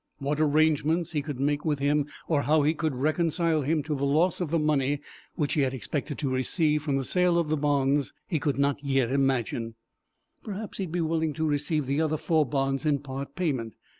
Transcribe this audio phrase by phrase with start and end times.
[0.17, 4.03] What arrangements he could make with him, or how he could reconcile him to the
[4.03, 4.99] loss of the money
[5.35, 8.83] which he had expected to receive from the sale of the bonds, he could not
[8.83, 9.75] yet imagine.
[10.43, 13.75] Perhaps he would be willing to receive the other four bonds in part payment.